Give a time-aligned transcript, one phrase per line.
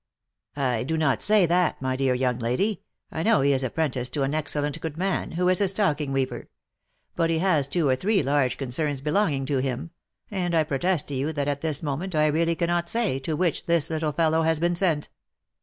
[0.73, 4.23] "I do not say that, my dear young lady, I know he is apprenticed to
[4.23, 6.49] an excellent good man, who is a stocking weaver;
[7.15, 9.91] but he has two or three large concerns belonging to him,
[10.31, 13.67] and I protest to you that at this moment I really cannot say to which
[13.67, 15.09] this little fellow has been sent."